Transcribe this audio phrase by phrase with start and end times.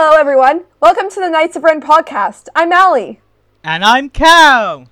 [0.00, 0.62] Hello, everyone.
[0.78, 2.46] Welcome to the Knights of Ren podcast.
[2.54, 3.20] I'm Allie.
[3.64, 4.86] And I'm Cal.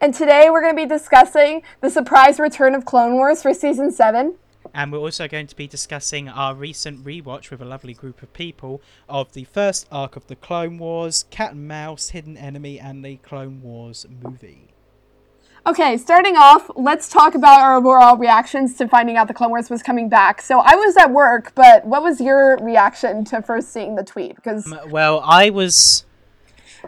[0.00, 3.90] And today we're going to be discussing the surprise return of Clone Wars for season
[3.90, 4.36] 7.
[4.72, 8.32] And we're also going to be discussing our recent rewatch with a lovely group of
[8.34, 13.04] people of the first arc of the Clone Wars, Cat and Mouse, Hidden Enemy, and
[13.04, 14.68] the Clone Wars movie.
[15.64, 19.70] Okay, starting off, let's talk about our overall reactions to finding out the Clone Wars
[19.70, 20.42] was coming back.
[20.42, 24.34] So I was at work, but what was your reaction to first seeing the tweet?
[24.34, 26.04] Because Um, well, I was,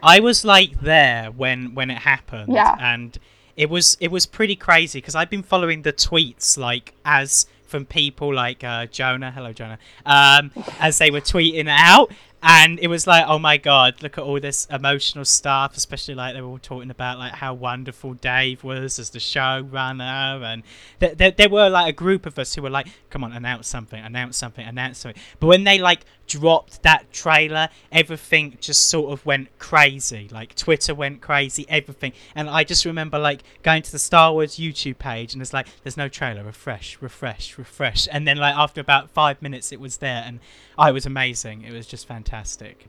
[0.02, 2.74] I was like there when when it happened, Yeah.
[2.80, 3.16] and
[3.56, 7.84] it was it was pretty crazy because I've been following the tweets like as from
[7.86, 12.10] people like uh, Jonah, hello Jonah, um, as they were tweeting it out.
[12.46, 16.34] And it was like, oh my god, look at all this emotional stuff, especially like
[16.34, 20.62] they were all talking about like how wonderful Dave was as the showrunner, and
[21.00, 23.66] th- th- there were like a group of us who were like, come on, announce
[23.66, 25.22] something, announce something, announce something.
[25.40, 30.28] But when they like dropped that trailer, everything just sort of went crazy.
[30.30, 32.12] Like Twitter went crazy, everything.
[32.34, 35.66] And I just remember like going to the Star Wars YouTube page and it's like,
[35.82, 38.08] there's no trailer, refresh, refresh, refresh.
[38.10, 40.40] And then like after about five minutes, it was there, and
[40.78, 41.62] I was amazing.
[41.62, 42.86] It was just fantastic.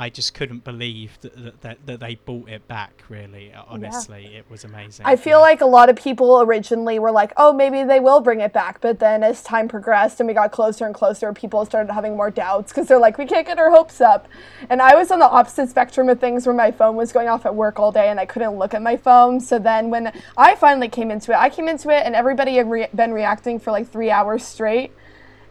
[0.00, 3.02] I just couldn't believe that, that, that, that they bought it back.
[3.08, 5.04] Really, honestly, it was amazing.
[5.04, 5.42] I feel Yeah.
[5.42, 8.80] like a lot of people originally were like, oh, maybe they will bring it back.
[8.80, 12.30] But then as time progressed and we got closer and closer, people started having more
[12.30, 14.28] doubts because they're like, we can't get our hopes up.
[14.70, 17.44] And I was on the opposite spectrum of things where my phone was going off
[17.44, 19.40] at work all day and I couldn't look at my phone.
[19.40, 22.70] So then when I finally came into it, I came into it and everybody had
[22.70, 24.92] re- been reacting for like three hours straight.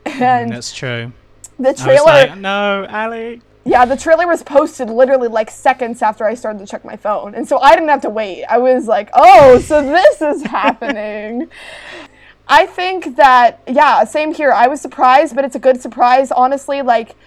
[0.06, 1.12] And Mm, that's true.
[1.60, 2.06] the trailer.
[2.06, 3.42] like, no, Ali.
[3.68, 7.36] Yeah, the trailer was posted literally like seconds after I started to check my phone.
[7.36, 8.46] And so I didn't have to wait.
[8.46, 11.50] I was like, oh, so this is happening.
[12.48, 14.54] I think that, yeah, same here.
[14.54, 16.32] I was surprised, but it's a good surprise.
[16.32, 17.18] Honestly, like,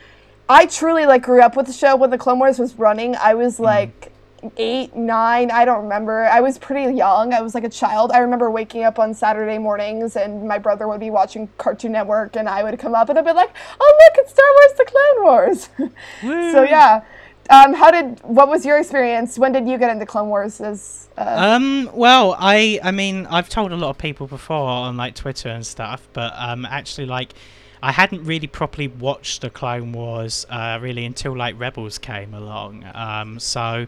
[0.48, 3.16] I truly like grew up with the show when the Clone Wars was running.
[3.16, 3.64] I was mm-hmm.
[3.64, 4.09] like
[4.56, 6.24] eight, nine, I don't remember.
[6.24, 7.32] I was pretty young.
[7.32, 8.12] I was like a child.
[8.12, 12.36] I remember waking up on Saturday mornings and my brother would be watching Cartoon Network
[12.36, 14.84] and I would come up and I'd be like, oh, look, it's Star Wars The
[14.84, 16.52] Clone Wars.
[16.52, 17.02] so, yeah.
[17.50, 19.38] Um, how did, what was your experience?
[19.38, 21.90] When did you get into Clone Wars as, uh, Um.
[21.92, 22.78] Well, I.
[22.82, 26.32] I mean, I've told a lot of people before on like Twitter and stuff, but
[26.36, 27.34] um, actually, like,
[27.82, 32.84] I hadn't really properly watched the Clone Wars uh, really until like Rebels came along.
[32.94, 33.38] Um.
[33.40, 33.86] So.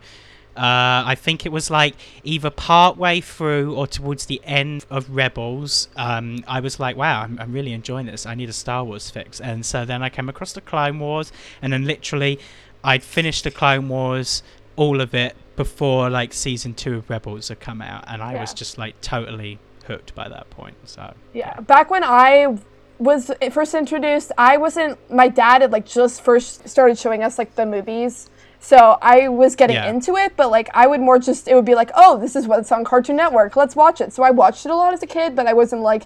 [0.57, 5.89] Uh, I think it was like either partway through or towards the end of Rebels.
[5.97, 8.27] Um, I was like, wow, I'm, I'm really enjoying this.
[8.27, 9.41] I need a Star Wars fix.
[9.41, 12.39] And so then I came across the Clone Wars, and then literally,
[12.85, 14.43] I'd finished the Clone Wars,
[14.77, 18.55] all of it, before like season two of Rebels had come out, and I was
[18.55, 20.77] just like totally hooked by that point.
[20.85, 22.59] So Yeah, back when I
[22.99, 24.99] was first introduced, I wasn't.
[25.11, 28.31] My dad had like just first started showing us like the movies,
[28.63, 29.91] so I was getting Yeah.
[29.91, 30.35] into it.
[30.37, 32.85] But like, I would more just it would be like, oh, this is what's on
[32.85, 33.57] Cartoon Network.
[33.57, 34.13] Let's watch it.
[34.13, 36.05] So I watched it a lot as a kid, but I wasn't like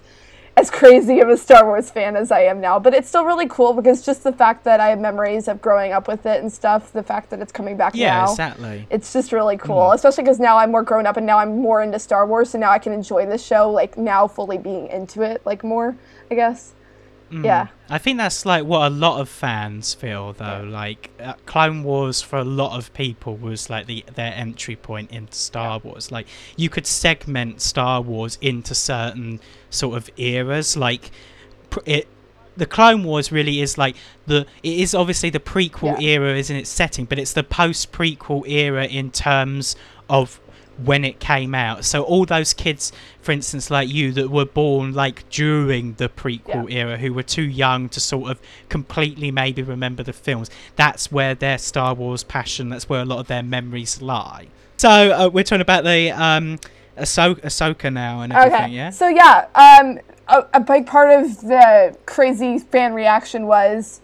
[0.57, 2.79] as crazy of a Star Wars fan as I am now.
[2.79, 5.93] But it's still really cool because just the fact that I have memories of growing
[5.93, 6.91] up with it and stuff.
[6.91, 8.87] The fact that it's coming back yeah, now exactly.
[8.89, 9.67] it's just really hmm.
[9.67, 12.49] cool especially because now i'm more grown up and now i'm more into star wars
[12.49, 15.95] so now i can enjoy the show like now fully being into it like more
[16.31, 16.73] i guess
[17.31, 20.63] yeah I think that's like what a lot of fans feel though.
[20.69, 25.11] Like uh, Clone Wars for a lot of people was like the their entry point
[25.11, 26.11] into Star Wars.
[26.11, 26.27] Like
[26.57, 30.75] you could segment Star Wars into certain sort of eras.
[30.75, 31.11] Like
[31.69, 32.07] pr- it,
[32.57, 34.45] the Clone Wars really is like the.
[34.63, 36.09] It is obviously the prequel Yeah.
[36.17, 39.75] era is in its setting, but it's the post prequel era in terms
[40.09, 40.39] of
[40.83, 41.85] when it came out.
[41.85, 42.91] So all those kids,
[43.21, 47.41] for instance, like you, that were born like during the prequel era, who were too
[47.43, 48.39] young to sort of
[48.69, 50.49] completely maybe remember the films.
[50.75, 52.69] That's where their Star Wars passion.
[52.69, 54.47] That's where a lot of their memories lie.
[54.77, 56.59] So uh, we're talking about the um,
[56.97, 58.63] Ahso- Ahsoka now and everything.
[58.65, 58.89] okay Yeah.
[58.91, 64.01] so yeah um a, a big part of the crazy fan reaction was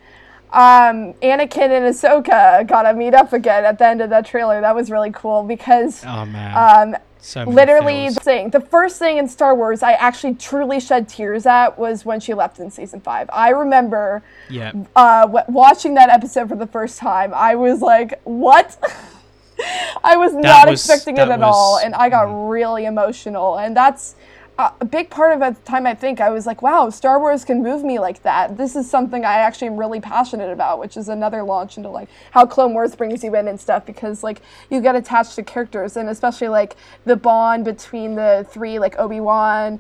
[0.54, 4.76] um anakin and ahsoka gotta meet up again at the end of that trailer that
[4.76, 6.94] was really cool because oh man.
[6.94, 8.16] um so literally feels.
[8.16, 12.06] the thing the first thing in star wars i actually truly shed tears at was
[12.06, 14.74] when she left in season five i remember Yeah.
[14.96, 18.78] uh, w- watching that episode for the first time, I was like, "What?"
[20.04, 21.86] I was not was- expecting it at all, was- mm.
[21.86, 23.58] and I got really emotional.
[23.58, 24.16] And that's
[24.58, 25.88] uh, a big part of at the time.
[25.88, 28.90] I think I was like, "Wow, Star Wars can move me like that." This is
[28.90, 32.74] something I actually am really passionate about, which is another launch into like how Clone
[32.74, 36.50] Wars brings you in and stuff because like you get attached to characters, and especially
[36.50, 39.80] like the bond between the three, like Obi Wan.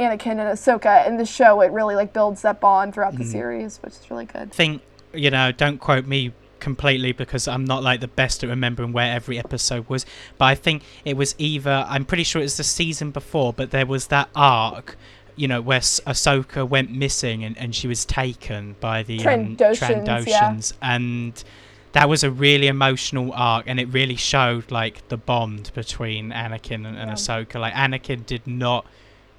[0.00, 3.18] Anakin and Ahsoka in the show, it really like builds that bond throughout Mm.
[3.18, 4.50] the series, which is really good.
[4.52, 4.82] think
[5.12, 6.32] you know don't quote me
[6.64, 10.06] completely because I'm not like the best at remembering where every episode was.
[10.38, 13.70] But I think it was either I'm pretty sure it was the season before, but
[13.70, 14.96] there was that arc.
[15.36, 20.26] You know where Ahsoka went missing and, and she was taken by the um, Trandoshans,
[20.26, 20.94] yeah.
[20.94, 21.44] And
[21.92, 26.86] that was a really emotional arc, and it really showed like the bond between Anakin
[26.86, 27.14] and, and Yeah.
[27.14, 27.60] Ahsoka.
[27.60, 28.86] Like Anakin did not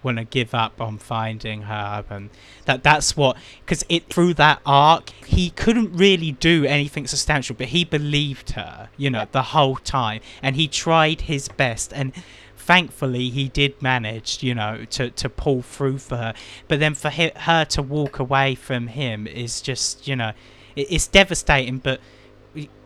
[0.05, 2.29] want to give up on finding her, and
[2.65, 7.67] that that's what because it through that arc he couldn't really do anything substantial, but
[7.67, 12.13] he believed her, you know, the whole time, and he tried his best, and
[12.55, 16.33] thankfully he did manage, you know, to to pull through for her.
[16.67, 20.31] But then for her to walk away from him is just, you know,
[20.75, 21.99] it, it's devastating, but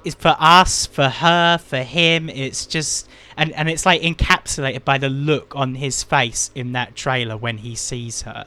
[0.04, 2.30] it's for us, for her, for him.
[2.30, 3.07] It's just,
[3.38, 7.57] and and it's like encapsulated by the look on his face in that trailer when
[7.60, 8.45] he sees her.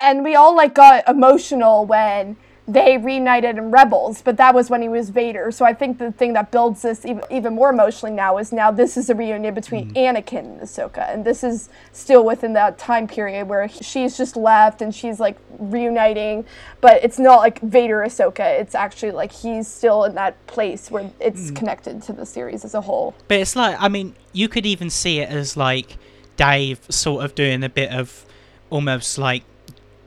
[0.00, 2.36] and we all like got emotional when
[2.68, 5.50] they reunited in Rebels, but that was when he was Vader.
[5.50, 8.70] So I think the thing that builds this even, even more emotionally now is now
[8.70, 10.16] this is a reunion between mm-hmm.
[10.16, 14.82] Anakin and Ahsoka, and this is still within that time period where she's just left
[14.82, 16.44] and she's like reuniting,
[16.82, 18.60] but it's not like Vader Ahsoka.
[18.60, 21.56] It's actually like he's still in that place where it's mm.
[21.56, 23.14] connected to the series as a whole.
[23.28, 25.96] But it's like, I mean, you could even see it as like
[26.36, 28.26] Dave sort of doing a bit of
[28.68, 29.44] almost like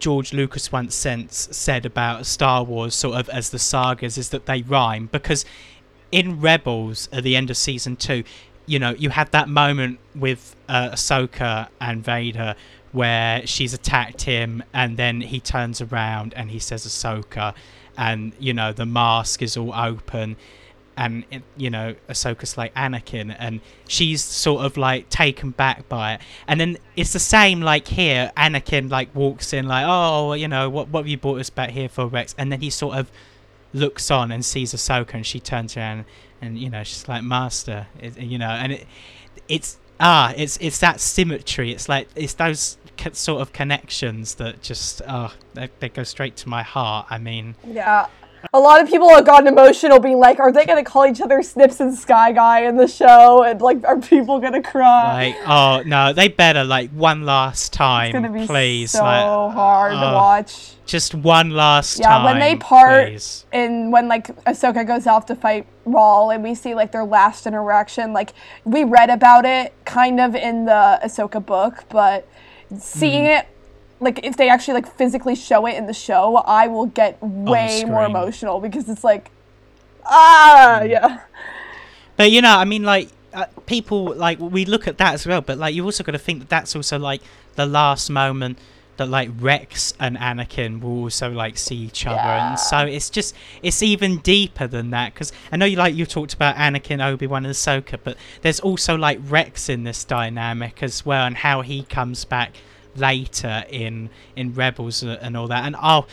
[0.02, 4.48] George Lucas once since said about Star Wars, sort of as the sagas, is that
[4.48, 5.46] they rhyme because
[6.12, 8.24] in Rebels at the end of season two,
[8.66, 12.56] you know, you had that moment with uh, Ahsoka and Vader
[12.92, 17.54] where she's attacked him, and then he turns around and he says Ahsoka,
[17.98, 20.36] and you know the mask is all open,
[20.98, 21.24] and
[21.58, 26.60] you know Ahsoka's like Anakin, and she's sort of like taken back by it, and
[26.60, 28.32] then it's the same like here.
[28.38, 31.72] Anakin like walks in like, oh, you know, what what have you brought us back
[31.72, 32.36] here for, Rex?
[32.38, 33.12] And then he sort of
[33.74, 36.06] looks on and sees Ahsoka, and she turns around,
[36.42, 38.88] and you know she's like, Master, it, you know, and it
[39.48, 41.72] it's ah, it's it's that symmetry.
[41.72, 42.78] It's like it's those
[43.14, 47.08] sort of connections that just ah, they, they go straight to my heart.
[47.10, 47.56] I mean.
[47.66, 48.08] Yeah.
[48.54, 51.22] A lot of people have gotten emotional being like, are they going to call each
[51.22, 53.44] other Snips and Sky Guy in the show?
[53.44, 55.28] And like, are people going to cry?
[55.28, 58.92] Like, oh no, they better like one last it's time, going to be please.
[58.92, 59.24] so like,
[59.54, 60.74] hard to uh, watch.
[60.86, 62.24] Just one last Yeah, time.
[62.26, 63.46] when they part- please.
[63.54, 67.48] And when like Ahsoka goes off to fight Maul and we see like their last
[67.48, 68.34] interaction, like
[68.66, 72.28] we read about it kind of in the Ahsoka book, but
[72.78, 73.40] seeing Mm-hmm.
[73.40, 73.48] it
[74.02, 77.84] like if they actually like physically show it in the show, I will get way
[77.86, 79.32] more emotional because it's like
[80.06, 80.90] ah Mm.
[80.90, 81.20] yeah.
[82.18, 85.42] But you know, I mean, like uh, people like we look at that as well.
[85.42, 87.22] But like you also got to think that that's also like
[87.56, 88.58] the last moment
[88.98, 92.50] that like Rex and Anakin will also like see each other, Yeah.
[92.50, 93.34] and so it's just
[93.64, 95.14] it's even deeper than that.
[95.14, 98.60] Because I know you like you talked about Anakin, Obi Wan, and Ahsoka, but there's
[98.60, 102.52] also like Rex in this dynamic as well, and how he comes back
[102.96, 106.06] later in in rebels and all that and oh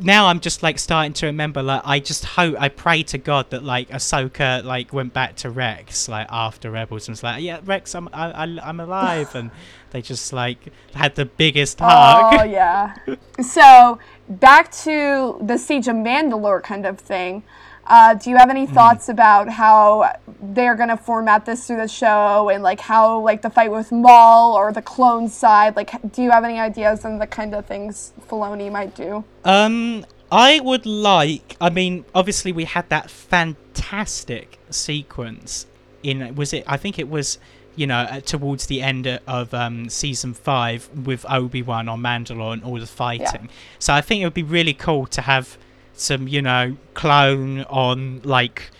[0.00, 3.48] now i'm just like starting to remember like i just hope i pray to god
[3.50, 7.60] that like ahsoka like went back to rex like after rebels and was like yeah
[7.64, 9.50] rex i'm I, I, i'm alive and
[9.90, 10.58] they just like
[10.94, 12.94] had the biggest oh, hug Oh yeah.
[13.40, 13.98] so
[14.28, 17.42] back to the siege of Mandalore kind of thing.
[17.86, 18.56] Uh, do you have Hmm.
[18.56, 20.10] any thoughts about how
[20.40, 24.54] they're gonna format this through the show and like how like the fight with Maul
[24.54, 25.76] or the clone side?
[25.76, 29.24] Like, do you have any ideas on the kind of things Filoni might do?
[29.44, 31.56] Um, I would like.
[31.60, 35.66] I mean, obviously, we had that fantastic sequence
[36.02, 36.34] in.
[36.34, 36.64] Was it?
[36.66, 37.38] I think it was.
[37.76, 42.62] You know, towards the end of um, season five with Obi Wan on Mandalore and
[42.62, 43.48] all the fighting.
[43.80, 45.58] So I think it would be really cool to have
[45.94, 48.70] some, you know, clone on like,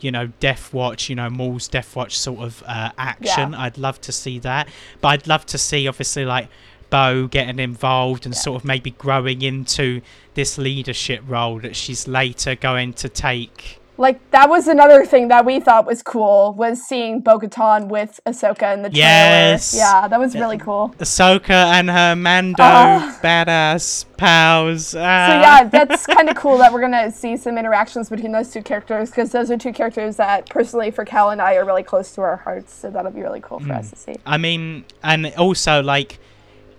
[0.00, 1.08] you know, Death Watch.
[1.08, 3.54] You know, Maul's Death Watch sort of uh, action.
[3.54, 4.68] I'd love to see that,
[5.00, 6.48] but I'd love to see obviously like
[6.90, 10.00] Bo getting involved and sort of maybe growing into
[10.34, 13.80] this leadership role that she's later going to take.
[13.96, 18.74] Like that was another thing that we thought was cool was seeing Bo-Katan with Ahsoka
[18.74, 19.06] in the trailer.
[19.06, 19.72] Yes.
[19.76, 20.92] Yeah, that was really cool.
[20.98, 23.16] Ahsoka and her Mando Ah.
[23.22, 24.88] badass pals.
[24.88, 25.40] So Ah.
[25.40, 29.10] yeah, that's kind of cool that we're gonna see some interactions between those two characters
[29.10, 32.20] because those are two characters that personally for Cal and I are really close to
[32.22, 32.74] our hearts.
[32.74, 34.16] So that'll be really cool for us to see.
[34.26, 36.18] I mean, and also like,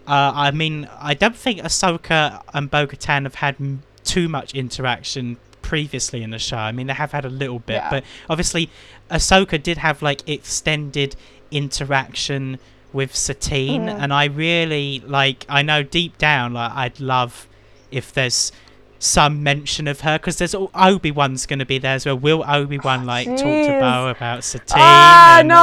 [0.05, 5.37] uh, I mean, I don't think Ahsoka and Bo-Katan have had m- too much interaction
[5.69, 6.57] previously in the show.
[6.57, 7.89] I mean, they have had a little bit, Yeah.
[7.89, 8.69] but obviously,
[9.09, 11.15] Ahsoka did have like extended
[11.51, 12.59] interaction
[12.93, 13.99] with Satine, Mhm.
[14.01, 15.45] and I really like.
[15.49, 17.47] I know deep down, like, I'd love
[17.91, 18.51] if there's
[18.99, 22.17] some mention of her because there's Obi Wan's going to be there as well.
[22.17, 23.77] Will Obi Wan like talk to.
[23.79, 24.77] Bo about Satine?
[24.79, 25.55] Ah, and, no,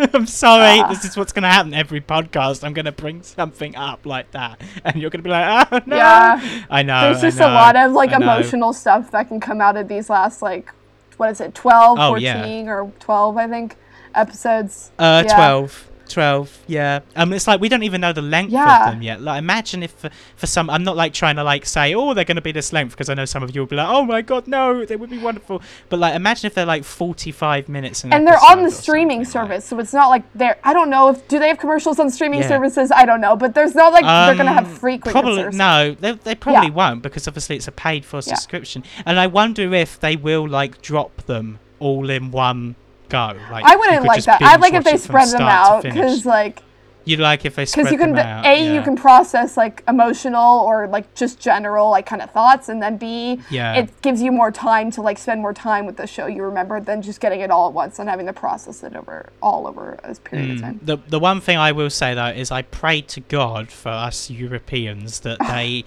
[0.00, 0.80] uh, I'm sorry.
[0.80, 0.88] Ah.
[0.88, 2.64] This is what's going to happen every podcast.
[2.64, 5.80] I'm going to bring something up like that, and you're going to be like, "Oh
[5.86, 6.64] no!" Yeah.
[6.70, 7.00] I know.
[7.10, 10.42] There's just a lot of like emotional stuff that can come out of these last
[10.42, 10.72] like
[11.16, 12.70] what is it 12 Oh, 14 yeah.
[12.72, 13.76] or 12 i think
[14.14, 15.36] episodes Uh, Yeah.
[15.36, 15.89] 12.
[16.10, 17.00] 12, yeah.
[17.16, 18.86] Um, it's like we don't even know the length Yeah.
[18.88, 19.20] of them yet.
[19.20, 22.24] Like, imagine if for, for some, I'm not like trying to like say, oh, they're
[22.24, 24.04] going to be this length because I know some of you will be like, oh
[24.04, 25.62] my god, no, they would be wonderful.
[25.88, 28.04] But like, imagine if they're like 45 minutes.
[28.04, 30.72] An and they're on the streaming something, like- service so it's not like they're i
[30.72, 32.48] don't know if do they have commercials on streaming Yeah.
[32.48, 35.94] services i don't know but there's not like they're gonna have Um, frequent Probably no,
[35.98, 36.74] they, they probably Yeah.
[36.74, 38.82] won't because obviously it's a paid for subscription.
[39.06, 42.74] And I wonder if they will like drop them all in one
[43.10, 43.36] go.
[43.50, 46.62] Like i wouldn't like that i'd like if they spread them out because like
[47.04, 48.44] You'd like if they spread because you can them out.
[48.44, 48.74] a yeah.
[48.74, 52.98] you can process like emotional or like just general like kind of thoughts and then
[52.98, 53.74] b Yeah.
[53.74, 56.78] it gives you more time to like spend more time with the show you remember
[56.80, 59.98] than just getting it all at once and having to process it over all over
[60.04, 60.62] a period of hmm.
[60.62, 63.88] time The the one thing I will say though is I pray to God for
[63.88, 65.84] us Europeans that they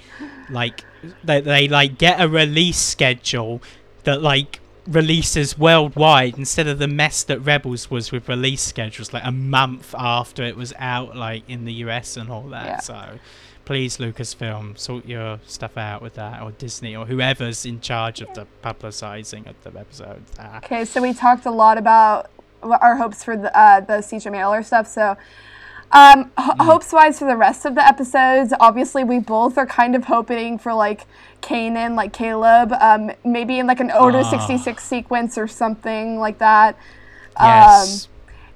[0.49, 0.83] like
[1.23, 3.61] that they like get a release schedule
[4.03, 9.23] that like releases worldwide instead of the mess that Rebels was with release schedules like
[9.25, 12.65] a month after it was out like in the US and all that.
[12.65, 12.79] Yeah.
[12.79, 13.19] So
[13.65, 18.33] please Lucasfilm sort your stuff out with that or Disney or whoever's in charge of
[18.33, 20.31] the publicizing of the episodes.
[20.39, 20.57] Ah.
[20.57, 22.29] Okay, so we talked a lot about
[22.61, 24.87] our hopes for the uh, the Siege of Mailer stuff.
[24.87, 25.17] So,
[25.93, 29.95] um, h- hopes wise for the rest of the episodes, obviously we both are kind
[29.95, 31.05] of hoping for like
[31.41, 36.39] Kanan, like Caleb, um, maybe in like an Order sixty six sequence or something like
[36.39, 36.77] that.
[37.39, 38.07] Yes.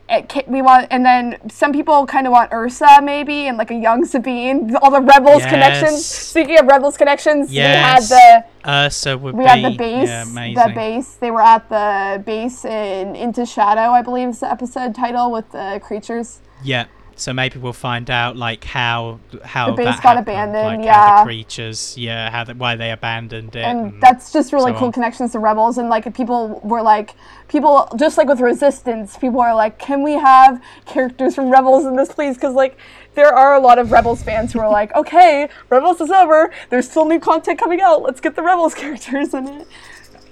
[0.10, 3.75] It, we want, and then some people kind of want Ursa maybe, and like a
[3.75, 4.74] young Sabine.
[4.77, 5.91] All the Rebels connections.
[5.91, 6.06] Yes.
[6.06, 8.10] Speaking of Rebels connections, Yes.
[8.10, 10.08] we had the Ursa would we be had the base.
[10.08, 11.15] yeah, the base.
[11.15, 15.51] They were at the base in Into Shadow, I believe is the episode title with
[15.51, 16.39] the creatures.
[16.63, 16.86] Yeah.
[17.19, 21.19] So maybe we'll find out like how how The base got abandoned, like how yeah.
[21.19, 23.63] the creatures, yeah, how the, why they abandoned it.
[23.63, 24.93] And and- that's just really so cool on.
[24.93, 25.79] connections to Rebels.
[25.79, 27.15] And like people were like,
[27.47, 31.95] people just like with Resistance, people are like, can we have characters from Rebels in
[31.95, 32.36] this, please?
[32.36, 32.77] Because like
[33.15, 36.53] there are a lot of Rebels fans who are like, okay, Rebels is over.
[36.69, 38.03] There's still new content coming out.
[38.03, 39.67] Let's get the Rebels characters in it.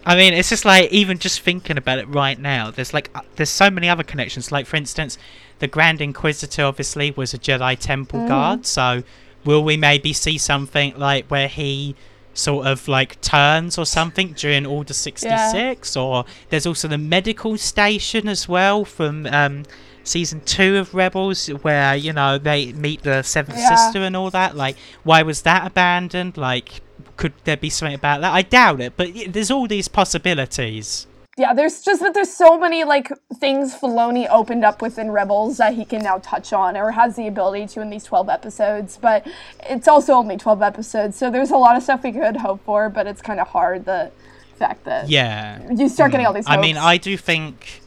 [0.05, 2.69] I mean, it's just like even just thinking about it right now.
[2.69, 4.51] There's like uh, there's so many other connections.
[4.51, 5.17] Like for instance,
[5.59, 8.27] the Grand Inquisitor obviously was a Jedi Temple Mm.
[8.27, 8.65] guard.
[8.65, 9.03] So
[9.43, 11.95] will we maybe see something like where he
[12.33, 14.93] sort of like turns or something during Order
[15.39, 19.63] 66 or there's also the medical station as well from um
[20.03, 23.73] season 2 of Rebels where you know they meet the seventh Yeah.
[23.75, 26.81] sister and all that like why was that abandoned like
[27.15, 31.53] could there be something about that I doubt it but there's all these possibilities Yeah,
[31.53, 35.83] there's just that there's so many like things Filoni opened up within Rebels that he
[35.83, 38.97] can now touch on or has the ability to in these 12 episodes.
[38.97, 39.27] But
[39.69, 42.89] it's also only 12 episodes, so there's a lot of stuff we could hope for.
[42.89, 44.11] But it's kind of hard the
[44.55, 46.45] fact that yeah you start getting all these.
[46.45, 46.57] Mm.
[46.57, 46.77] I mean.
[46.77, 47.81] I do think,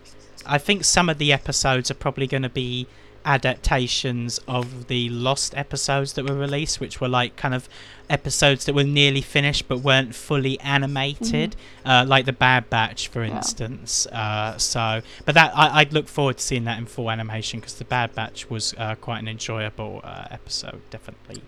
[0.45, 2.87] I think some of the episodes are probably going to be
[3.29, 7.69] adaptations of the lost episodes that were released, which were like kind of
[8.09, 11.55] episodes that were nearly finished but weren't fully animated,
[11.85, 14.07] uh, like the Bad Batch, for instance.
[14.07, 17.75] Uh, so, but that I, I'd look forward to seeing that in full animation because
[17.75, 21.43] the Bad Batch was uh, quite an enjoyable uh, episode, definitely.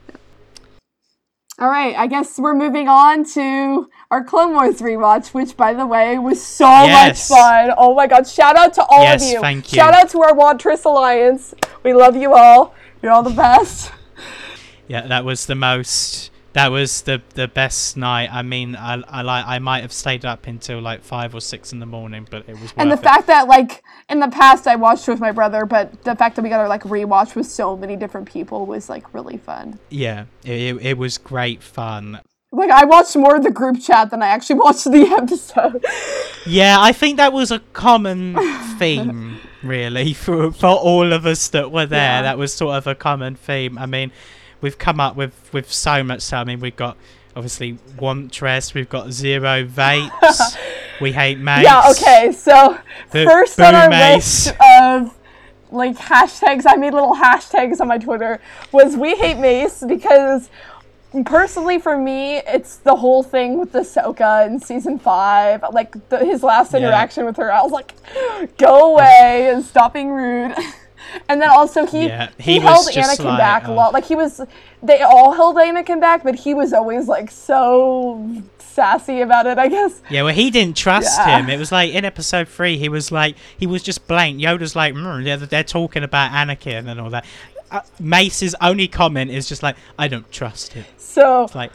[1.60, 5.86] All right, I guess we're moving on to our Clone Wars rewatch, which, by the
[5.86, 7.28] way, was so Yes.
[7.30, 7.74] much fun.
[7.76, 8.26] Oh my god!
[8.26, 9.40] Shout out to all Yes, of you.
[9.42, 9.76] thank you.
[9.76, 11.54] Shout out to our Wantress Alliance.
[11.82, 12.74] We love you all.
[13.02, 13.92] You're all the best.
[14.88, 16.30] Yeah, that was the most.
[16.52, 18.28] That was the the best night.
[18.32, 21.72] I mean, I I like I might have stayed up until like five or six
[21.72, 23.02] in the morning, but it was worth And the it.
[23.02, 26.42] fact that, like, in the past I watched with my brother, but the fact that
[26.42, 29.78] we got to like rewatch with so many different people was like really fun.
[29.90, 32.20] yeah, it, it, it was great fun.
[32.52, 35.84] Like, I watched more of the group chat than I actually watched the episode.
[36.46, 38.34] Yeah, I think that was a common
[38.76, 42.00] theme, really, for for all of us that were there.
[42.00, 42.22] Yeah.
[42.22, 43.78] That was sort of a common theme.
[43.78, 44.10] I mean,
[44.60, 46.20] we've come up with with so much.
[46.22, 46.96] So, I mean, we've got
[47.36, 50.56] obviously one Wantress, we've got Ziro Vapes,
[51.00, 51.62] we hate Mace.
[51.62, 52.76] yeah, okay, so
[53.12, 54.46] Boo- first on our Mace.
[54.46, 55.16] list of
[55.70, 58.40] like hashtags, I made little hashtags on my Twitter,
[58.72, 60.50] was We Hate Mace because
[61.24, 65.62] personally for me, it's the whole thing with the Ahsoka in season five.
[65.72, 66.78] Like the, his last Yeah.
[66.80, 67.94] interaction with her, I was like,
[68.58, 70.54] "Go away and stop being rude."
[71.28, 73.92] And then also he Yeah, he, he held Anakin like, back a uh, lot.
[73.92, 74.40] Like he was,
[74.82, 79.58] they all held Anakin back, but he was always like so sassy about it.
[79.58, 80.00] I guess.
[80.10, 81.38] Yeah, well, he didn't trust Yeah.
[81.40, 81.48] him.
[81.50, 84.40] It was like in episode three, he was like, he was just blank.
[84.40, 87.24] Yoda's like, mm, they're, they're talking about Anakin and all that.
[87.70, 90.84] Uh, Mace's only comment is just like, I don't trust him.
[90.96, 91.72] So It's like,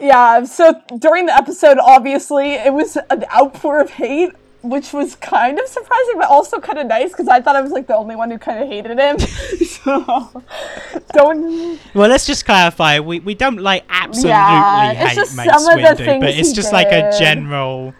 [0.00, 0.44] yeah.
[0.44, 4.32] So during the episode, obviously it was an outpour of hate.
[4.68, 7.72] Which was kind of surprising, but also kind of nice because I thought I was
[7.72, 9.18] like the only one who kind of hated him.
[9.66, 10.42] so,
[11.12, 13.00] don't well, let's just clarify.
[13.00, 16.30] We, we don't like absolutely Yeah, it's hate just Mace some of the Windu, but
[16.30, 17.94] it's he just like a general.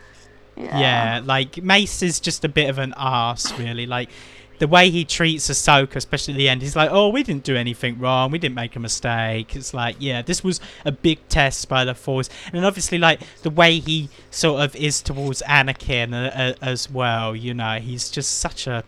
[0.56, 1.20] Yeah.
[1.25, 3.87] like Mace is just a bit of an arse, really.
[3.87, 4.11] Like
[4.58, 7.56] the way he treats Ahsoka, especially at the end, he's like, "Oh, we didn't do
[7.56, 8.30] anything wrong.
[8.30, 11.94] We didn't make a mistake." It's like, yeah, this was a big test by the
[11.94, 16.90] Force, and obviously, like the way he sort of is towards Anakin uh, uh, as
[16.90, 17.34] well.
[17.34, 18.84] You know, he's just such a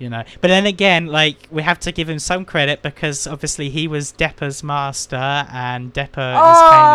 [0.00, 0.24] you know.
[0.40, 4.12] But then again, like we have to give him some credit because obviously he was
[4.12, 5.14] Depa's master
[5.52, 6.50] and Depa Oh,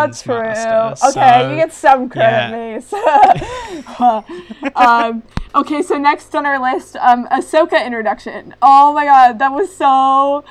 [0.09, 0.41] is Kanan's true.
[0.41, 1.07] master.
[1.17, 4.21] Okay, so- you get some credit, yeah.
[4.75, 8.55] Um, okay, so next on our list, um, Ahsoka introduction.
[8.61, 10.43] Oh my god, that was so.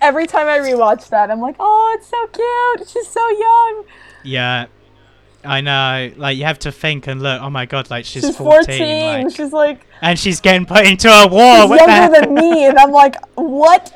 [0.00, 2.88] Every time I rewatch that, I'm like, oh, it's so cute.
[2.88, 3.84] She's so young.
[4.24, 4.66] Yeah.
[5.44, 7.40] I know, like you have to think and look.
[7.40, 9.24] Oh my god, like she's, She's 14, 14.
[9.24, 11.66] like, she's like and she's getting put into a war.
[11.78, 13.90] she's younger than me, and I'm like, what?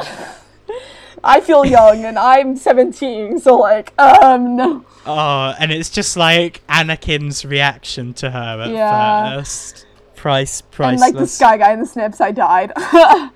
[1.22, 4.84] I feel young, and I'm 17, so like, um, no.
[5.06, 9.36] Oh, and it's just like Anakin's reaction to her at Yeah.
[9.36, 9.86] first.
[10.16, 11.02] Price, priceless.
[11.06, 12.72] And like the sky guy in the snips, I died.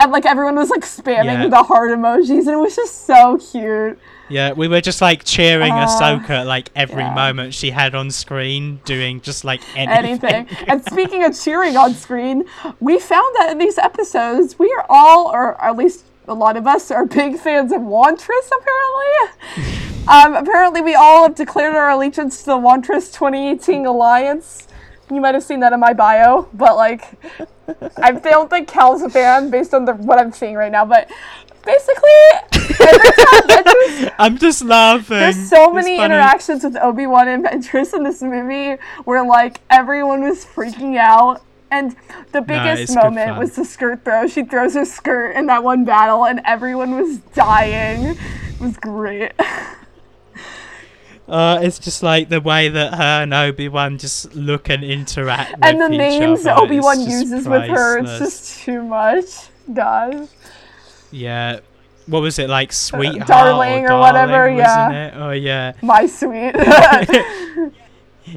[0.00, 1.48] and like everyone was like spamming Yeah.
[1.48, 3.98] the heart emojis, and it was just so cute.
[4.28, 7.14] Yeah, we were just like cheering Uh, Ahsoka like every yeah.
[7.14, 10.30] moment she had on screen, doing just like anything.
[10.30, 10.56] anything.
[10.68, 12.44] and speaking of cheering on screen,
[12.80, 16.66] we found that in these episodes, we are all, or at least a lot of
[16.66, 19.78] us, are big fans of Wantress, apparently.
[20.08, 24.66] um, apparently, we all have declared our allegiance to the Wantress 2018 Alliance.
[25.10, 27.02] You might have seen that in my bio, but like,
[27.96, 30.84] I don't think Cal's a fan based on the what I'm seeing right now.
[30.84, 31.10] But
[31.64, 32.10] basically,
[32.52, 35.18] every time Ventress I'm just laughing.
[35.18, 40.22] there's so many interactions with Obi Wan and Ventress in this movie where like everyone
[40.22, 41.42] was freaking out.
[41.70, 41.94] And
[42.32, 44.26] the biggest moment was the skirt throw.
[44.26, 48.16] She throws her skirt in that one battle, and everyone was dying.
[48.16, 49.32] It was great.
[51.28, 55.54] Uh, it's just like the way that her and Obi Wan just look and interact.
[55.60, 59.26] and the names Obi Wan uses with her, it's just too much.
[59.72, 60.26] Gosh.
[61.10, 61.60] Yeah.
[62.06, 65.08] What was it like, sweetheart darling or or, whatever, yeah.
[65.08, 65.14] It?
[65.16, 65.74] Oh yeah.
[65.82, 66.54] My sweet.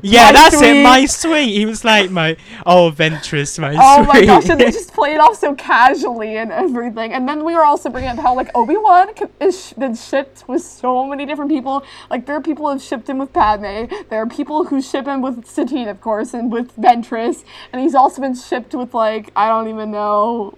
[0.04, 0.80] Yeah, My that's sweet.
[0.80, 0.84] it.
[0.84, 1.54] My sweet.
[1.54, 3.82] He was like my oh Ventress, my sweet.
[3.82, 7.14] Oh my gosh, and they just played off so casually and everything.
[7.14, 10.62] And then we were also bringing up how like Obi Wan is been shipped with
[10.62, 11.84] so many different people.
[12.10, 13.94] Like there are people who have shipped him with Padme.
[14.10, 17.44] There are people who ship him with Satine, of course, and with Ventress.
[17.74, 20.58] And he's also been shipped with like I don't even know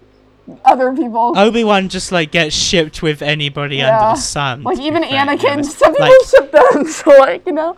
[0.65, 1.37] other people.
[1.37, 3.95] Obi Wan just like gets shipped with anybody Yeah.
[3.99, 4.63] under the sun.
[4.63, 6.85] like even fair, to be Anakin, some people Like, ship them.
[6.87, 7.75] So like you know,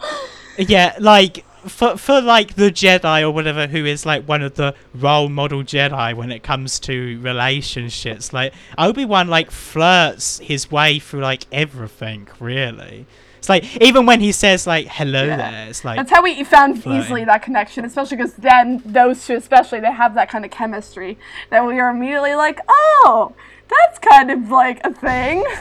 [0.57, 4.75] Yeah, like for for like the Jedi or whatever who is like one of the
[4.93, 11.21] role model Jedi when it comes to relationships, like Obi-Wan like flirts his way through
[11.21, 13.05] like everything, really.
[13.45, 15.37] It's like even when he says like hello Yeah.
[15.37, 16.99] there, it's like That's how we found Flying.
[16.99, 21.19] easily that connection, especially because then those two, especially, they have that kind of chemistry
[21.51, 23.33] that we are immediately like, oh,
[23.69, 25.45] that's kind of like a thing.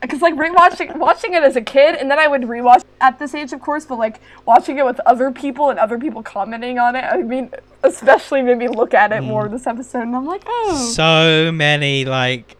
[0.00, 3.34] Because like rewatching, watching it as a kid, and then I would rewatch at this
[3.34, 6.94] age, of course, but like watching it with other people and other people commenting on
[6.94, 7.04] it.
[7.04, 7.50] I mean,
[7.82, 9.50] especially made me look at it more mm.
[9.50, 12.56] this episode, and I'm like, oh, so many like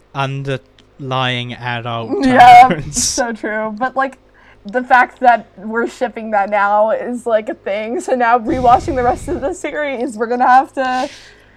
[1.00, 3.74] underlying adult yeah, so true.
[3.78, 4.18] But like
[4.64, 8.00] the fact that we're shipping that now is like a thing.
[8.00, 11.08] So now rewatching the rest of the series, we're gonna have to.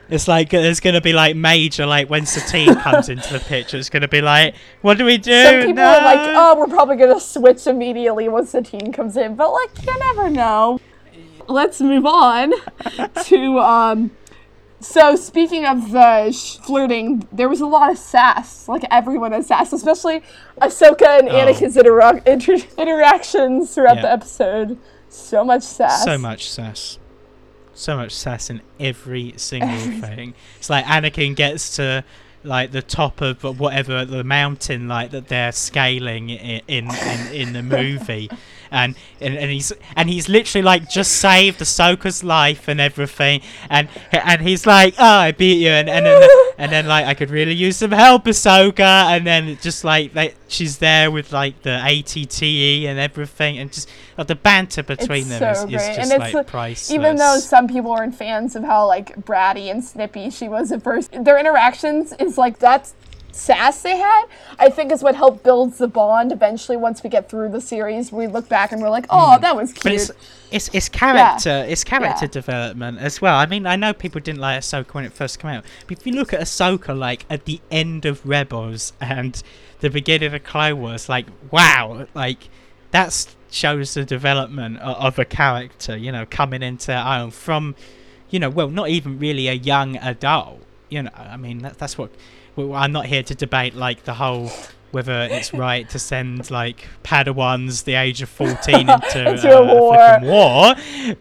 [0.09, 3.89] It's like there's gonna be like major like when Satine comes into the picture, it's
[3.89, 5.43] gonna be like, what do we do?
[5.43, 9.51] Some people are like, oh, we're probably gonna switch immediately once Satine comes in, but
[9.51, 10.79] like you never know.
[11.45, 12.53] Let's move on
[13.25, 14.11] to um.
[14.83, 18.67] So speaking of the sh- flirting, there was a lot of sass.
[18.67, 20.21] Like everyone has sass, especially
[20.61, 21.33] Ahsoka and Oh.
[21.33, 24.01] Anakin's intera- inter- interactions throughout Yeah.
[24.03, 24.77] the episode.
[25.09, 26.03] So much sass.
[26.03, 26.99] So much sass.
[27.73, 30.33] So much sass in every single thing.
[30.57, 32.03] It's like Anakin gets to
[32.43, 36.89] like the top of whatever the mountain like that they're scaling in in,
[37.31, 38.29] in the movie
[38.73, 43.87] and, and and he's and he's literally like just saved Ahsoka's life and everything, and
[44.11, 47.29] and he's like, oh, I beat you, and and then, and then like I could
[47.29, 50.11] really use some help, Ahsoka, and then just like
[50.47, 55.29] she's there with like the ATTE and everything, and just like, the banter between It's
[55.29, 56.91] them so is, is just And it's, like uh, priceless.
[56.91, 60.81] Even though some people aren't fans of how like bratty and snippy she was at
[60.81, 62.95] first, their interactions is like that's
[63.35, 64.25] sass they had.
[64.59, 66.31] I think is what helped build the bond.
[66.31, 69.41] Eventually, once we get through the series, we look back and we're like, oh, mm.
[69.41, 69.83] that was cute.
[69.83, 70.11] But it's
[70.51, 72.31] it's it's character it's character Yeah.
[72.31, 73.35] development as well.
[73.35, 76.05] I mean, I know people didn't like Ahsoka when it first came out, but if
[76.05, 79.41] you look at Ahsoka like at the end of Rebels and
[79.79, 82.49] the beginning of Clone Wars, like wow, like
[82.91, 85.97] that's shows the development of, of a character.
[85.97, 87.75] You know, coming into I don't from,
[88.29, 90.61] you know, well, not even really a young adult.
[90.89, 92.11] You know, I mean that, that's what.
[92.55, 94.51] Well, I'm not here to debate like the whole
[94.91, 100.19] whether it's right to send like Padawans the age of 14 into, Into a uh,
[100.19, 100.19] war.
[100.21, 100.75] war,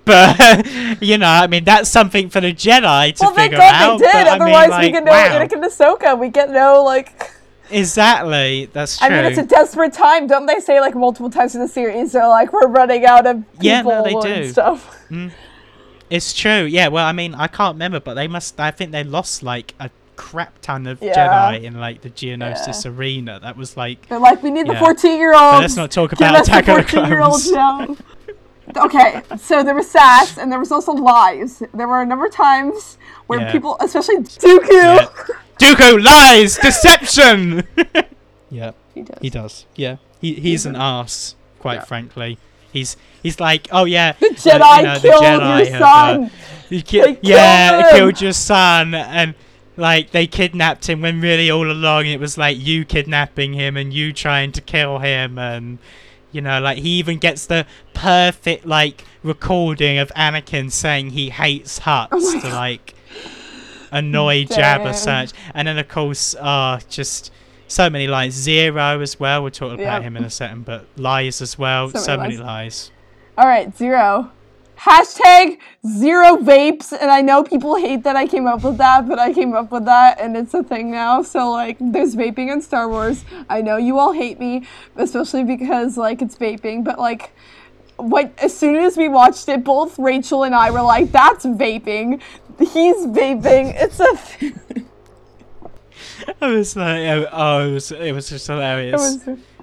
[0.05, 0.67] but
[1.03, 3.99] you know, I mean that's something for the Jedi to well, thank figure God out.
[3.99, 4.13] they did.
[4.13, 5.39] but I mean, Otherwise, like, we get no wow.
[5.39, 6.19] Anakin Ahsoka.
[6.19, 7.31] We get no like.
[7.71, 9.07] Exactly, that's true.
[9.07, 10.27] I mean, it's a desperate time.
[10.27, 12.13] Don't they say like multiple times in the series?
[12.13, 14.51] They're like, we're running out of people Yeah, no, they and do.
[14.51, 15.09] stuff.
[16.11, 16.65] It's true.
[16.65, 16.89] Yeah.
[16.89, 18.61] Well, I mean, I can't remember, but they must.
[18.61, 19.89] I think they lost like a
[20.23, 21.15] crap ton of Yeah.
[21.15, 23.41] Jedi in like the Geonosis arena.
[23.41, 24.09] That was like.
[24.09, 25.53] They're like, we need the 14 year olds.
[25.57, 27.97] But let's not talk about the Attack the 14 year olds now.
[28.77, 31.63] okay, so there was sass and there was also lies.
[31.75, 33.53] There were a number of times where Yeah.
[33.53, 35.07] people, especially Dooku, Yeah.
[35.59, 37.67] Dooku lies, deception.
[38.51, 39.19] yeah, he does.
[39.21, 39.67] he does.
[39.77, 41.85] Yeah, he he's an ass, quite Yeah.
[41.85, 42.39] frankly.
[42.73, 45.83] He's he's like, oh yeah, The uh, Jedi you know, the killed Jedi your have,
[45.83, 46.31] uh, son.
[46.71, 49.35] You ki- They yeah, killed killed your son, and
[49.77, 53.93] like they kidnapped him when really all along it was like you kidnapping him and
[53.93, 55.79] you trying to kill him, and
[56.31, 61.81] you know, like he even gets the perfect like recording of Anakin saying he hates
[61.81, 62.95] Hutts Oh to like
[63.91, 67.31] annoy Jabba such, and then of course, uh, just.
[67.69, 68.35] So many lies.
[68.35, 69.41] Ziro as well.
[69.41, 71.89] We'll talk about him in a second, but lies as well.
[71.89, 72.91] So So, many many lies.
[73.39, 74.29] All right, Ziro.
[74.83, 79.17] Hashtag Ziro vapes, and I know people hate that I came up with that, but
[79.17, 81.23] I came up with that, and it's a thing now.
[81.23, 83.25] So like, there's vaping in Star Wars.
[83.49, 84.67] I know you all hate me,
[84.97, 87.33] especially because like it's vaping, but like.
[87.97, 92.21] What, as soon as we watched it, both Rachel and I were like, "That's vaping.
[92.59, 93.75] He's vaping.
[93.77, 94.19] It's a."
[96.41, 99.19] I was like, oh, oh, it was, it was just hilarious.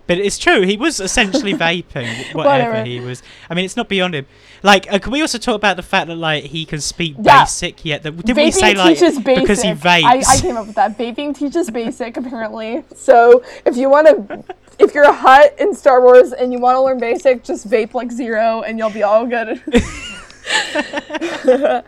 [0.09, 0.61] But it's true.
[0.61, 2.83] He was essentially vaping, whatever Whatever.
[2.83, 3.21] he was.
[3.47, 4.25] I mean, it's not beyond him.
[4.63, 7.41] Like, uh, can we also talk about the fact that like he can speak Yeah.
[7.43, 7.85] basic?
[7.85, 9.23] Yet, that did we say like basic.
[9.23, 10.03] because he vapes?
[10.05, 10.97] I, I came up with that.
[10.97, 12.83] Vaping teaches basic, apparently.
[12.95, 14.43] So if you want to,
[14.79, 17.93] if you're a Hutt in Star Wars and you want to learn basic, just vape
[17.93, 19.61] like Ziro, and you'll be all good.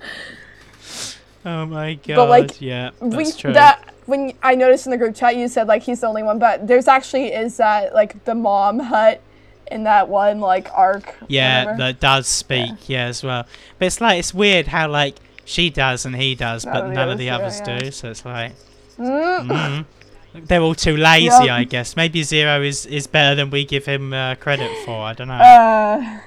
[1.43, 2.15] oh my god!
[2.17, 3.53] But, like, yeah, we that's true.
[3.53, 6.39] that when I noticed in the group chat, you said like he's the only one,
[6.39, 9.21] but there's actually is that like the mom Hutt
[9.69, 11.15] in that one like arc.
[11.27, 11.77] yeah, whatever.
[11.77, 12.89] that does speak.
[12.89, 13.05] Yeah.
[13.05, 13.45] as well.
[13.79, 17.07] But it's like it's weird how like she does and he does, but None none
[17.07, 17.79] of of the the others do, yeah.
[17.79, 17.91] do.
[17.91, 18.53] So it's like.
[18.97, 19.47] Mm.
[19.47, 19.85] mm.
[20.33, 21.49] They're all too lazy.
[21.49, 21.97] I guess.
[21.97, 25.03] Maybe Ziro is, is better than we give him uh, credit for.
[25.03, 25.33] I don't know.
[25.33, 26.19] Uh,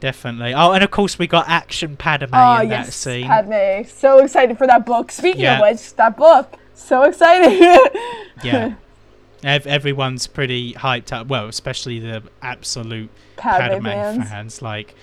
[0.00, 0.52] Definitely.
[0.52, 3.26] Oh, and of course we got action Padme oh in that scene.
[3.28, 3.84] Padme.
[3.88, 5.12] So excited for that book.
[5.12, 5.58] Speaking Yeah.
[5.58, 6.56] of which, that book.
[6.74, 7.60] So exciting.
[8.42, 8.74] yeah.
[9.44, 11.26] Ev- everyone's pretty hyped up.
[11.26, 14.28] Well, especially the absolute Padme, Padme, fans.
[14.28, 14.62] fans.
[14.62, 14.94] Like,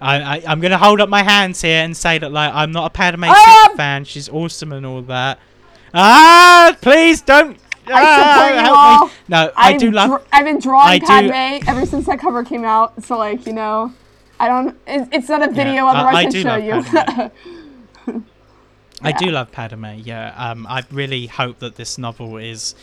[0.00, 2.86] I, I I'm gonna hold up my hands here and say that like I'm not
[2.86, 3.24] a Padme
[3.76, 4.04] fan.
[4.04, 5.40] She's awesome and all that.
[5.92, 7.58] Ah, please don't.
[7.88, 9.06] I ah, help all.
[9.06, 9.12] me.
[9.28, 10.10] No, I I've do love.
[10.10, 13.02] dr- I've been drawing I do- Padme ever since that cover came out.
[13.04, 13.92] So like you know,
[14.38, 14.78] I don't.
[14.86, 17.30] It, it's not a video, I- otherwise I I'd do show you.
[19.02, 19.94] I do love Padme.
[20.02, 20.34] Yeah.
[20.36, 20.66] Um.
[20.66, 22.74] I really hope that this novel is,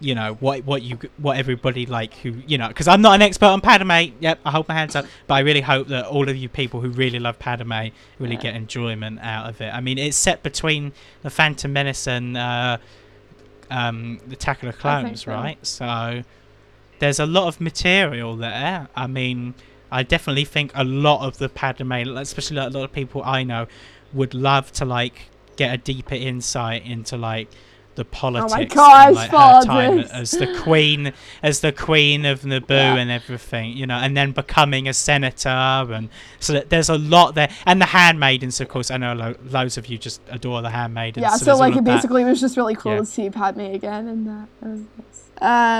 [0.00, 3.22] you know, what what you what everybody like who you know, because I'm not an
[3.22, 4.14] expert on Padme.
[4.20, 4.40] Yep.
[4.44, 6.88] I hold my hands up, but I really hope that all of you people who
[6.90, 7.72] really love Padme
[8.18, 8.40] really Yeah.
[8.40, 9.72] get enjoyment out of it.
[9.72, 10.92] I mean, it's set between
[11.22, 12.78] the Phantom Menace and uh,
[13.70, 15.32] um, the Attack of the Clones, so.
[15.32, 15.64] right?
[15.66, 16.22] So
[16.98, 18.88] there's a lot of material there.
[18.94, 19.54] I mean,
[19.90, 23.66] I definitely think a lot of the Padme, especially a lot of people I know,
[24.14, 27.48] would love to like get a deeper insight into like
[27.94, 32.70] the politics gosh, and like her time as the queen, as the queen of Naboo
[32.70, 32.96] Yeah.
[32.96, 36.08] and everything, you know, and then becoming a senator, and
[36.40, 38.90] so that there's a lot there, and the handmaidens, of course.
[38.90, 41.20] I know lo- loads of you just adore the handmaidens.
[41.22, 41.36] yeah.
[41.36, 41.96] so So, like it that.
[41.96, 42.98] basically was just really cool Yeah.
[43.00, 45.30] to see Padme again, and that, that was nice.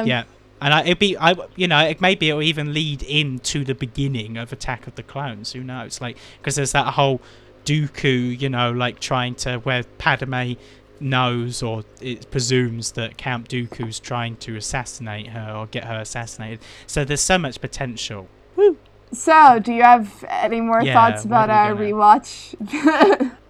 [0.01, 0.25] Um, Yeah.
[0.61, 4.37] And I, it'd be, I, you know, it, maybe it'll even lead into the beginning
[4.37, 5.55] of Attack of the Clones.
[5.55, 6.01] Who knows?
[6.01, 7.21] Like, because there's that whole
[7.64, 10.53] Dooku, you know, like trying to where Padme
[11.01, 16.61] knows or it presumes that Count Dooku's trying to assassinate her or get her assassinated.
[16.87, 18.29] So there's so much potential.
[18.57, 18.77] Woo.
[19.12, 22.55] So, do you have any more Yeah, thoughts about our we rewatch?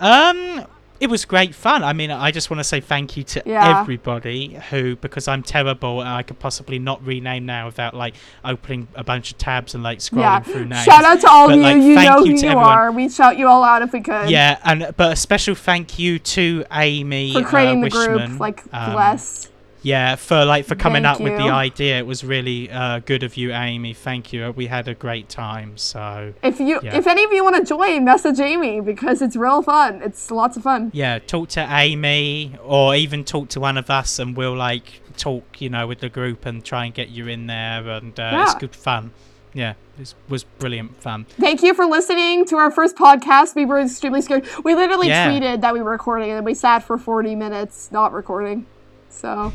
[0.00, 0.66] Um,
[1.00, 1.82] it was great fun.
[1.82, 3.80] I mean, I just want to say thank you to Yeah.
[3.80, 9.02] everybody who, because I'm terrible I could possibly not rename now without like opening a
[9.02, 10.40] bunch of tabs and like scrolling yeah.
[10.40, 10.84] through names.
[10.84, 11.62] Shout out to all But, of you.
[11.64, 12.64] like, you know you who to you everyone.
[12.68, 12.92] are.
[12.92, 14.28] We'd shout you all out if we could.
[14.30, 18.62] Yeah, and but a special thank you to Amy For creating uh, the group, like
[18.72, 19.48] Um, bless.
[19.82, 21.98] Yeah, for like for coming Thank up with the idea.
[21.98, 23.94] It was really uh, good of you, Amy.
[23.94, 24.50] Thank you.
[24.52, 25.78] We had a great time.
[25.78, 26.96] So If you, yeah.
[26.96, 30.02] if any of you want to join, message Amy because it's real fun.
[30.02, 30.90] It's lots of fun.
[30.92, 35.60] yeah, talk to Amy or even talk to one of us, and we'll like talk,
[35.62, 37.88] you know, with the group and try and get you in there.
[37.88, 39.12] And uh, it's good fun.
[39.52, 41.24] Yeah, it was brilliant fun.
[41.38, 43.54] Thank you for listening to our first podcast.
[43.56, 44.46] We were extremely scared.
[44.62, 45.28] We literally Yeah.
[45.30, 48.66] tweeted that we were recording and we sat for 40 minutes not recording.
[49.08, 49.52] So,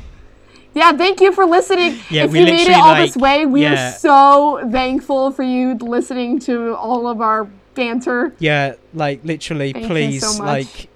[0.75, 1.97] yeah, thank you for listening.
[2.09, 3.89] Yeah, if we you made it all this way, we yeah.
[3.89, 8.33] are so thankful for you listening to all of our banter.
[8.39, 10.89] Yeah, like literally, Thank please, so like,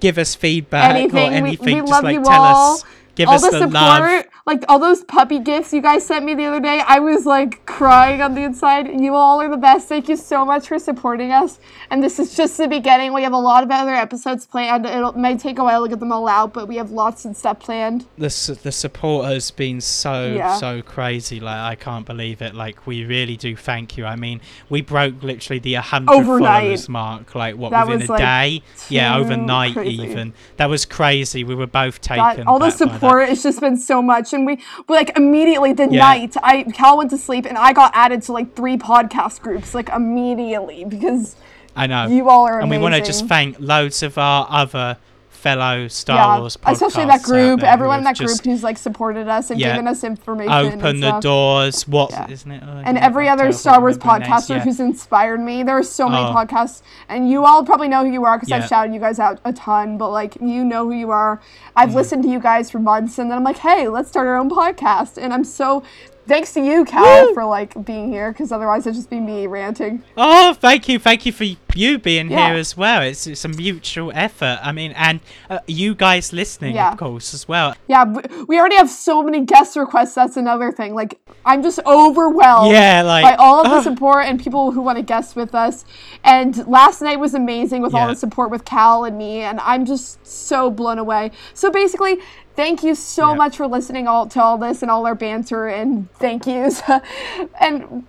[0.00, 1.28] give us feedback Anything.
[1.28, 1.74] or We- anything.
[1.74, 2.74] we Just love like you tell all.
[2.74, 2.84] us,
[3.14, 4.24] give all us the the, support, love.
[4.46, 7.64] Like all those puppy gifts you guys sent me the other day, I was like
[7.66, 8.88] crying on the inside.
[9.00, 9.88] You all are the best.
[9.88, 11.58] Thank you so much for supporting us.
[11.90, 13.12] And this is just the beginning.
[13.12, 14.86] We have a lot of other episodes planned.
[14.86, 17.36] It'll, may take a while to get them all out, but we have lots of
[17.36, 18.06] stuff planned.
[18.16, 20.56] the the support has been so Yeah.
[20.56, 21.40] so crazy.
[21.40, 22.54] Like I can't believe it.
[22.54, 24.04] Like we really do thank you.
[24.06, 26.60] I mean, we broke literally the 100 Overnight.
[26.62, 27.34] followers mark.
[27.34, 28.62] Like what That within a like, day?
[28.88, 30.02] Yeah, overnight crazy.
[30.02, 30.32] even.
[30.56, 31.44] That was crazy.
[31.44, 32.20] We were both taken.
[32.36, 32.78] God, all the that.
[32.78, 34.56] support has just been so much, and we,
[34.88, 36.00] we like immediately the Yeah.
[36.00, 39.74] night I Cal went to sleep, and I got added to like three podcast groups
[39.74, 41.36] like immediately because
[41.76, 42.06] I know.
[42.08, 42.80] you all are and amazing.
[42.80, 44.96] we want to just thank loads of our other
[45.40, 49.26] fellow Star yeah, Wars podcasts especially that group, everyone in that group who's like supported
[49.28, 49.72] us and Yeah.
[49.72, 50.52] given us information.
[50.52, 51.88] Open the doors.
[51.88, 52.20] What Yeah.
[52.20, 52.62] not it?
[52.66, 55.62] Oh, and every other Star Wars names, podcaster who's inspired me.
[55.62, 56.34] There are so many Oh.
[56.34, 58.52] podcasts, and you all probably know who you are because.
[58.52, 59.96] I've shouted you guys out a ton.
[59.96, 61.40] But like, you know who you are.
[61.74, 61.96] I've Mm-hmm.
[61.96, 64.50] listened to you guys for months, and then I'm like, hey, let's start our own
[64.50, 65.16] podcast.
[65.22, 65.82] And I'm so
[66.28, 70.02] thanks to you, Cal, for like being here because otherwise it'd just be me ranting.
[70.16, 72.48] Oh, thank you, thank you for you being Yeah.
[72.48, 73.02] here as well.
[73.02, 74.58] It's it's a mutual effort.
[74.62, 76.92] I mean, and uh, you guys listening, Yeah.
[76.92, 77.74] of course, as well.
[77.88, 78.04] Yeah,
[78.48, 80.14] we, already have so many guest requests.
[80.14, 80.94] That's another thing.
[80.94, 82.72] Like, I'm just overwhelmed.
[82.72, 85.84] Yeah, like by all of the support and people who want to guest with us.
[86.24, 89.84] And last night was amazing with all the support with Cal and me, and I'm
[89.84, 91.30] just so blown away.
[91.54, 92.18] So basically,
[92.56, 93.36] thank you so Yeah.
[93.36, 96.82] much for listening all to all this and all our banter and thank yous.
[97.60, 98.04] and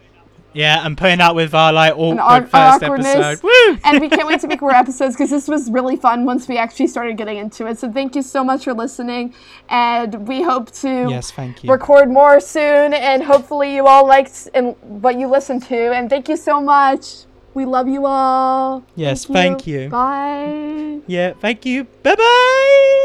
[0.53, 3.15] yeah, and putting up with our like awkward our, our first awkwardness.
[3.15, 3.43] episode.
[3.67, 3.77] Woo!
[3.83, 6.57] and we can't wait to make more episodes because this was really fun once we
[6.57, 7.79] actually started getting into it.
[7.79, 9.33] So thank you so much for listening,
[9.69, 11.71] and we hope to Yes, thank you.
[11.71, 12.93] record more soon.
[12.93, 15.93] And hopefully you all liked and what you listened to.
[15.93, 17.25] And thank you so much.
[17.53, 18.83] We love you all.
[18.95, 19.89] Yes, thank you.
[19.89, 20.99] Bye.
[21.07, 21.83] Yeah, thank you.
[22.03, 22.97] Bye bye.